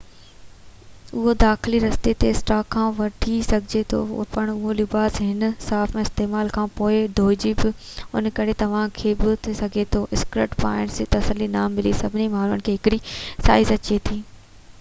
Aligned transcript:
اهو 1.17 1.33
داخلي 1.41 1.79
رستي 1.81 2.13
تي 2.21 2.29
اسٽاڪ 2.35 2.69
کان 2.75 2.85
وٺي 2.99 3.33
سگهجي 3.47 3.81
ٿو 3.91 3.99
پر 4.37 4.51
اهو 4.53 4.73
لباس 4.79 5.19
هر 5.25 5.43
صارف 5.67 5.93
جي 5.97 6.03
استعمال 6.05 6.49
کانپوءِ 6.57 7.03
نٿو 7.03 7.27
ڌوپجي 7.43 7.71
ان 8.21 8.31
ڪري 8.39 8.57
توهان 8.65 8.97
کي 9.01 9.13
ٿي 9.25 9.57
سگهي 9.63 9.87
ٿو 9.97 10.03
اسڪرٽ 10.19 10.59
پائڻ 10.65 10.93
۾ 11.01 11.09
تسلي 11.17 11.51
نہ 11.57 11.69
ملي 11.79 11.97
سڀني 12.03 12.29
ماڻهن 12.39 12.67
کي 12.71 12.79
هڪڙي 12.81 13.03
سائيز 13.49 13.75
اچي 13.77 14.05
ٿي 14.09 14.19